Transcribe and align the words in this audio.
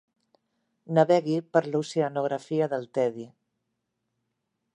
Navegui 0.99 1.35
per 1.57 1.63
l'oceanografia 1.67 2.71
del 2.75 2.91
tedi. 2.99 3.29